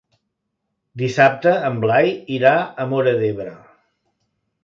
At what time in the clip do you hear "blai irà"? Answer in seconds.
1.83-2.55